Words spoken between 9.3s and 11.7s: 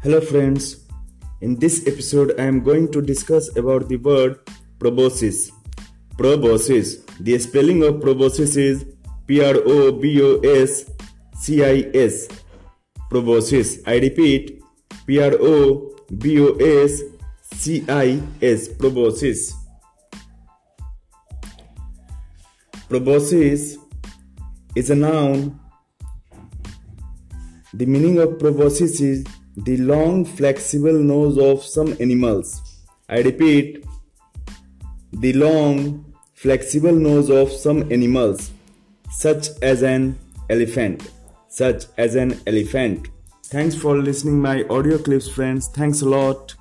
R O B O S C